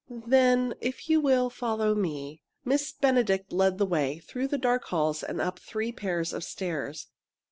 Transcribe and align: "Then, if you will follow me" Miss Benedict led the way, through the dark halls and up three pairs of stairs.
"Then, 0.25 0.73
if 0.81 1.11
you 1.11 1.21
will 1.21 1.51
follow 1.51 1.93
me" 1.93 2.41
Miss 2.65 2.91
Benedict 2.91 3.53
led 3.53 3.77
the 3.77 3.85
way, 3.85 4.17
through 4.17 4.47
the 4.47 4.57
dark 4.57 4.85
halls 4.85 5.21
and 5.21 5.39
up 5.39 5.59
three 5.59 5.91
pairs 5.91 6.33
of 6.33 6.43
stairs. 6.43 7.05